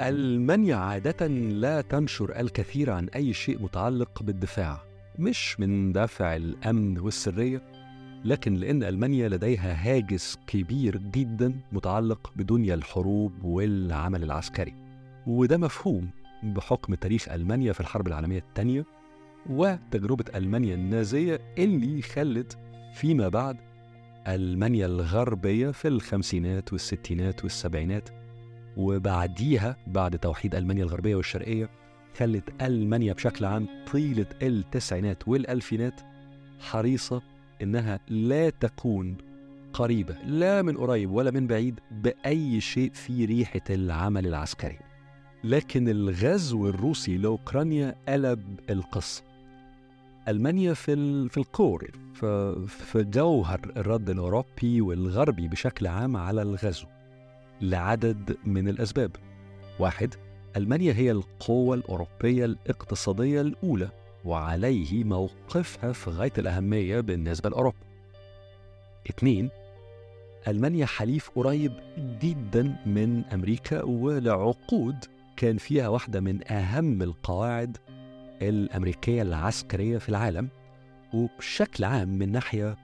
[0.00, 4.80] ألمانيا عادة لا تنشر الكثير عن أي شيء متعلق بالدفاع
[5.18, 7.62] مش من دافع الأمن والسرية
[8.24, 14.74] لكن لأن ألمانيا لديها هاجس كبير جدا متعلق بدنيا الحروب والعمل العسكري.
[15.26, 16.10] وده مفهوم
[16.42, 18.84] بحكم تاريخ ألمانيا في الحرب العالمية الثانية
[19.50, 22.58] وتجربة ألمانيا النازية اللي خلت
[22.94, 23.56] فيما بعد
[24.28, 28.08] ألمانيا الغربية في الخمسينات والستينات والسبعينات
[28.76, 31.70] وبعديها بعد توحيد ألمانيا الغربية والشرقية
[32.18, 36.00] خلت ألمانيا بشكل عام طيلة التسعينات والألفينات
[36.60, 37.22] حريصة
[37.62, 39.16] إنها لا تكون
[39.72, 44.78] قريبة لا من قريب ولا من بعيد بأي شيء في ريحة العمل العسكري
[45.44, 49.22] لكن الغزو الروسي لأوكرانيا قلب القصة
[50.28, 51.28] ألمانيا في.
[51.28, 51.90] في الكور
[52.66, 53.04] في...
[53.10, 56.86] جوهر الرد الأوروبي والغربي بشكل عام على الغزو
[57.60, 59.10] لعدد من الأسباب.
[59.78, 60.14] واحد
[60.56, 63.88] ألمانيا هي القوة الأوروبية الاقتصادية الأولى
[64.24, 67.76] وعليه موقفها في غاية الأهمية بالنسبة لأوروبا.
[69.10, 69.50] اثنين
[70.48, 71.72] ألمانيا حليف قريب
[72.22, 75.04] جدا من أمريكا ولعقود
[75.36, 77.76] كان فيها واحدة من أهم القواعد
[78.42, 80.48] الأمريكية العسكرية في العالم
[81.14, 82.76] وبشكل عام من ناحية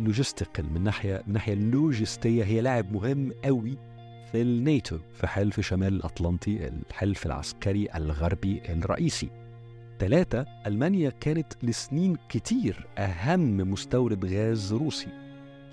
[0.00, 2.44] logistical من ناحية من ناحية لوجستية.
[2.44, 3.78] هي لاعب مهم قوي
[4.32, 9.30] في الناتو في حلف شمال الأطلنطي الحلف العسكري الغربي الرئيسي.
[9.98, 15.08] ثلاثة ألمانيا كانت لسنين كتير أهم مستورد غاز روسي.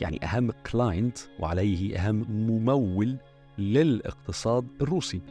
[0.02, 3.18] يعني أهم client وعليه أهم ممول
[3.58, 5.22] للاقتصاد الروسي.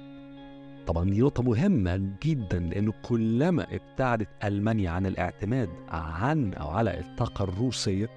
[0.87, 7.45] طبعا دي نقطة مهمة جدا لأنه كلما ابتعدت ألمانيا عن الاعتماد عن أو على الطاقة
[7.45, 8.09] الروسية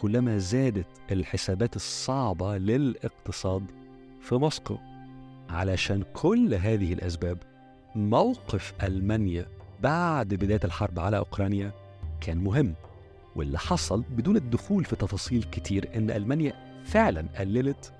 [0.00, 3.62] كلما زادت الحسابات الصعبة للاقتصاد
[4.20, 4.76] في موسكو
[5.50, 7.38] علشان كل هذه الأسباب
[7.94, 9.46] موقف ألمانيا
[9.82, 11.72] بعد بداية الحرب على أوكرانيا
[12.20, 12.74] كان مهم.
[13.36, 17.92] واللي حصل بدون الدخول في تفاصيل كتير إن ألمانيا فعلا قللت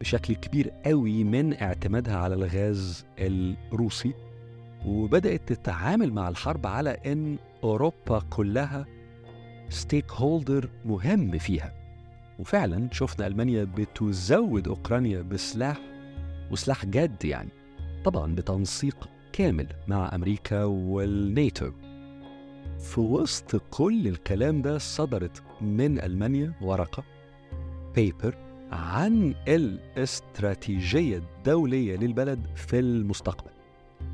[0.00, 4.14] بشكل كبير قوي من اعتمادها على الغاز الروسي
[4.86, 8.86] وبدأت تتعامل مع الحرب على إن أوروبا كلها
[9.72, 11.72] stakeholder مهم فيها.
[12.38, 15.78] وفعلا شفنا ألمانيا بتزود أوكرانيا بسلاح
[16.50, 17.48] وسلاح جد يعني
[18.04, 21.70] طبعا بتنسيق كامل مع أمريكا والناتو.
[22.78, 27.04] في وسط كل الكلام ده صدرت من ألمانيا ورقة
[27.94, 28.34] paper
[28.72, 33.50] عن الاستراتيجية الدولية للبلد في المستقبل.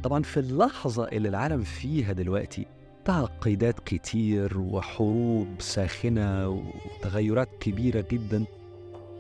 [0.02, 2.66] طبعا في اللحظة اللي العالم فيها دلوقتي
[3.08, 8.44] تعقيدات كتير وحروب ساخنة وتغيرات كبيرة جدا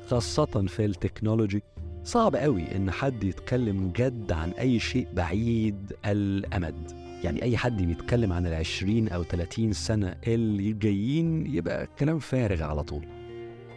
[0.06, 1.62] خاصة في التكنولوجي
[2.04, 6.90] صعب قوي إن حد يتكلم جد عن أي شيء بعيد الأمد.
[7.24, 12.82] يعني أي حد بيتكلم عن العشرين أو 30 سنة اللي جايين يبقى كلام فارغ على
[12.82, 13.06] طول.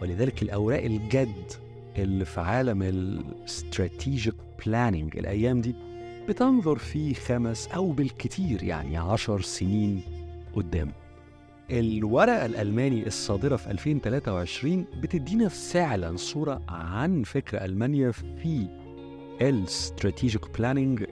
[0.02, 1.52] ولذلك الأوراق الجد
[1.98, 5.76] اللي في عالم الاستراتيجيك planning الأيام دي
[6.30, 10.02] بتنظر في خمس أو بالكتير يعني عشر سنين
[10.56, 10.92] قدام.
[11.72, 18.68] الورقة الألماني الصادرة في 2023 بتدينا فعلا صورة عن فكر ألمانيا في
[19.42, 21.04] ال strategic planning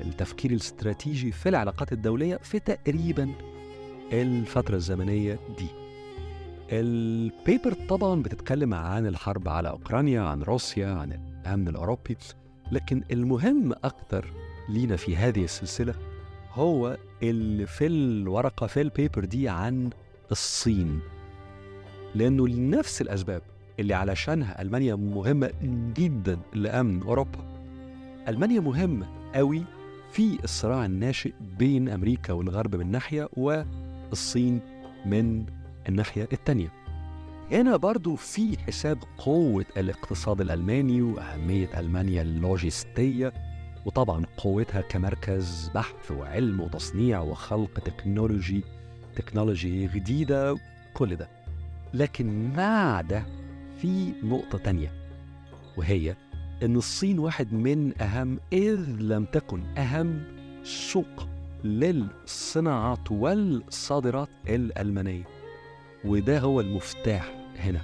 [0.00, 3.30] التفكير الاستراتيجي في العلاقات الدولية في تقريبا
[4.12, 5.66] الفترة الزمنية دي.
[6.72, 12.16] ال paper طبعا بتتكلم عن الحرب على أوكرانيا عن روسيا عن الأمن الأوروبي.
[12.72, 14.24] لكن المهم أكثر
[14.68, 15.94] لينا في هذه السلسلة
[16.52, 19.90] هو اللي في الورقة في البيبر دي عن
[20.30, 21.00] الصين.
[22.14, 23.42] لأنه لنفس الأسباب
[23.80, 25.50] اللي علشانها ألمانيا مهمة
[25.96, 27.38] جدا لأمن أوروبا.
[28.28, 29.64] ألمانيا مهمة قوي
[30.12, 34.60] في الصراع الناشئ بين أمريكا والغرب من ناحية والصين
[35.06, 35.46] من
[35.88, 36.72] الناحية التانية.
[37.52, 43.32] هنا برضو في حساب قوة الاقتصاد الألماني وأهمية ألمانيا اللوجستية
[43.86, 48.64] وطبعا قوتها كمركز بحث وعلم وتصنيع وخلق تكنولوجي
[49.16, 50.56] تكنولوجي جديدة
[50.94, 51.28] كل ده.
[51.94, 53.22] لكن مع ده
[53.82, 54.92] في نقطة تانية؟
[55.76, 56.16] وهي
[56.62, 60.22] إن الصين واحد من أهم إذ لم تكن أهم
[60.64, 61.28] سوق
[61.64, 65.24] للصناعات والصادرات الألمانية
[66.04, 67.80] وده هو المفتاح هنا.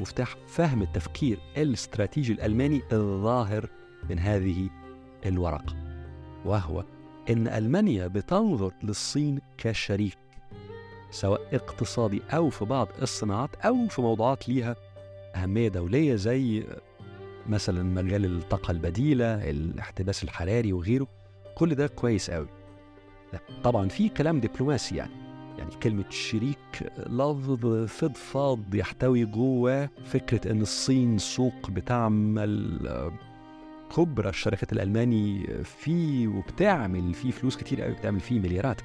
[0.00, 3.68] مفتاح فهم التفكير الاستراتيجي الألماني الظاهر
[4.10, 4.70] من هذه
[5.26, 5.74] الورقة
[6.44, 6.84] وهو
[7.30, 10.18] إن ألمانيا بتنظر للصين كشريك
[11.10, 14.76] سواء اقتصادي أو في بعض الصناعات أو في موضوعات ليها
[15.34, 16.64] أهمية دولية زي
[17.48, 21.06] مثلا مجال الطاقة البديلة الاحتباس الحراري وغيره.
[21.54, 22.48] كل ده كويس قوي
[23.64, 25.25] طبعا في كلام دبلوماسي يعني.
[25.58, 32.80] يعني كلمة شريك لفظ فضفاض يحتوي جواه فكرة إن الصين سوق بتعمل
[33.96, 38.80] كبرى الشركات الألماني فيه وبتعمل فيه فلوس كتير قوي بتعمل فيه مليارات.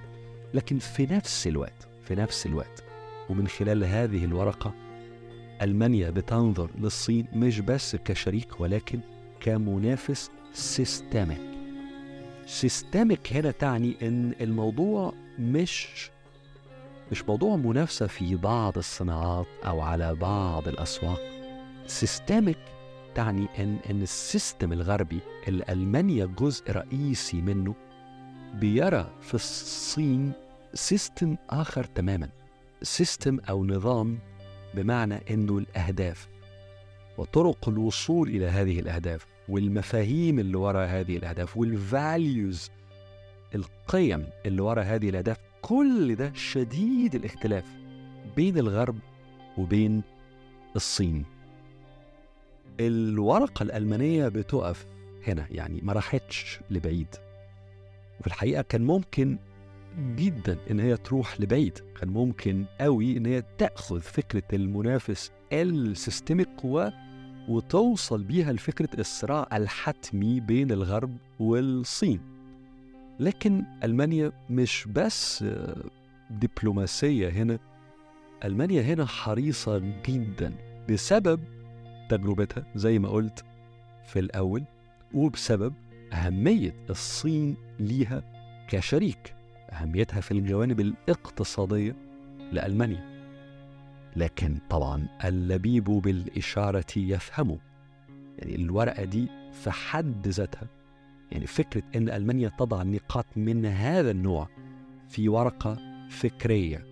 [0.54, 2.84] لكن في نفس الوقت في نفس الوقت
[3.30, 4.74] ومن خلال هذه الورقة
[5.62, 9.00] ألمانيا بتنظر للصين مش بس كشريك ولكن
[9.40, 11.42] كمنافس systemic
[12.46, 16.10] systemic هنا تعني إن الموضوع مش
[17.12, 21.20] مش موضوع منافسة في بعض الصناعات أو على بعض الأسواق.
[21.88, 22.58] systemic
[23.16, 27.76] تعني إن إن ال system الغربي اللي ألمانيا جزء رئيسي منه
[28.54, 30.32] بيرى في الصين
[30.74, 32.30] system آخر تماما.
[32.84, 34.20] system أو نظام
[34.74, 36.28] بمعنى إنه الأهداف
[37.18, 42.70] وطرق الوصول إلى هذه الأهداف والمفاهيم اللي وراء هذه الأهداف وال values
[43.56, 47.66] القيم اللي وراء هذه الأهداف كل ده شديد الاختلاف
[48.36, 49.00] بين الغرب
[49.58, 50.02] وبين
[50.76, 51.26] الصين.
[52.80, 54.86] الورقة الألمانية بتقف
[55.28, 57.08] هنا يعني ما راحتش لبعيد.
[58.20, 59.38] وفي الحقيقة كان ممكن
[60.00, 61.80] جدا إن هي تروح لبعيد.
[62.00, 66.90] كان ممكن قوي إن هي تأخذ فكرة المنافس السيستميك و
[67.50, 72.22] وتوصل بيها لفكرة الصراع الحتمي بين الغرب والصين.
[73.22, 75.46] لكن ألمانيا مش بس
[76.30, 77.60] دبلوماسية هنا.
[78.44, 80.54] ألمانيا هنا حريصة جدا
[80.90, 81.40] بسبب
[82.10, 83.46] تجربتها زي ما قلت
[84.06, 84.64] في الأول
[85.14, 85.74] وبسبب
[86.14, 88.24] أهمية الصين ليها
[88.70, 89.36] كشريك
[89.72, 91.96] أهميتها في الجوانب الاقتصادية
[92.52, 93.12] لألمانيا.
[94.16, 97.58] لكن طبعا اللبيب بالإشارة يفهم
[98.38, 100.68] يعني الورقة دي في حد ذاتها
[101.32, 104.48] يعني فكرة أن ألمانيا تضع نقاط من هذا النوع
[105.10, 105.78] في ورقة
[106.10, 106.86] فكرية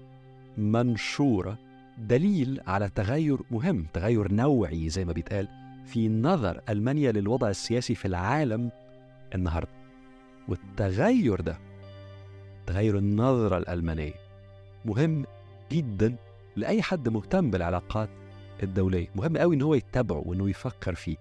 [0.57, 1.57] منشورة
[1.97, 5.47] دليل على تغير مهم تغير نوعي زي ما بيتقال
[5.85, 8.71] في نظر ألمانيا للوضع السياسي في العالم
[9.35, 9.69] النهارده.
[10.47, 11.57] والتغير ده
[12.67, 14.13] تغير النظرة الألمانية
[14.85, 15.25] مهم
[15.71, 16.15] جدا
[16.55, 18.09] لأي حد مهتم بالعلاقات
[18.63, 19.07] الدولية.
[19.15, 21.17] مهم قوي إن هو يتبعه وإنه يفكر فيه.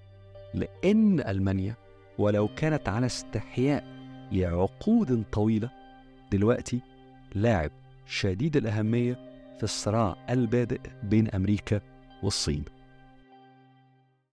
[0.55, 1.75] لأن ألمانيا
[2.19, 3.85] ولو كانت على استحياء
[4.33, 5.71] لعقود طويلة
[6.33, 6.81] دلوقتي
[7.35, 7.71] لاعب
[8.07, 9.15] شديد الأهمية
[9.57, 11.81] في الصراع البادئ بين أمريكا
[12.23, 12.65] والصين.